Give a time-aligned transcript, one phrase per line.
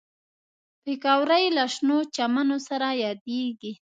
[0.83, 3.73] پکورې له شنو چمنو سره یادېږي